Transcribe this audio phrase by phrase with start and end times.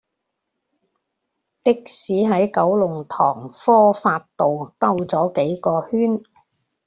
[1.63, 6.23] 的士喺九龍塘科發道兜左幾個圈